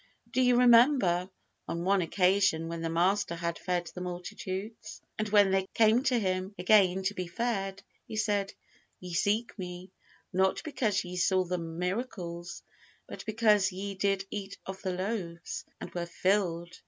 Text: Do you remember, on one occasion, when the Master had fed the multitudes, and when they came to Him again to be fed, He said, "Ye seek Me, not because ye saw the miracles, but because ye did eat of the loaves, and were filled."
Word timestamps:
Do 0.31 0.41
you 0.41 0.55
remember, 0.57 1.29
on 1.67 1.83
one 1.83 2.01
occasion, 2.01 2.67
when 2.67 2.81
the 2.81 2.89
Master 2.89 3.35
had 3.35 3.59
fed 3.59 3.85
the 3.93 4.01
multitudes, 4.01 4.99
and 5.19 5.29
when 5.29 5.51
they 5.51 5.67
came 5.75 6.01
to 6.05 6.17
Him 6.17 6.55
again 6.57 7.03
to 7.03 7.13
be 7.13 7.27
fed, 7.27 7.83
He 8.07 8.15
said, 8.15 8.51
"Ye 8.99 9.13
seek 9.13 9.59
Me, 9.59 9.91
not 10.33 10.63
because 10.63 11.05
ye 11.05 11.17
saw 11.17 11.43
the 11.43 11.59
miracles, 11.59 12.63
but 13.05 13.23
because 13.27 13.71
ye 13.71 13.93
did 13.93 14.25
eat 14.31 14.57
of 14.65 14.81
the 14.81 14.93
loaves, 14.93 15.65
and 15.79 15.93
were 15.93 16.07
filled." 16.07 16.79